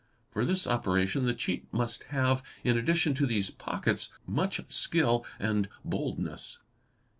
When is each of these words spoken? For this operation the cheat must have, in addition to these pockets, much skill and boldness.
For 0.31 0.45
this 0.45 0.65
operation 0.65 1.25
the 1.25 1.33
cheat 1.35 1.71
must 1.71 2.05
have, 2.05 2.41
in 2.63 2.75
addition 2.75 3.13
to 3.13 3.27
these 3.27 3.51
pockets, 3.51 4.09
much 4.25 4.59
skill 4.73 5.23
and 5.39 5.69
boldness. 5.85 6.57